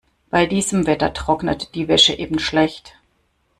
Bei 0.31 0.47
diesem 0.47 0.87
Wetter 0.87 1.13
trocknet 1.13 1.75
die 1.75 1.87
Wäsche 1.87 2.13
eben 2.17 2.39
schlecht. 2.39 2.95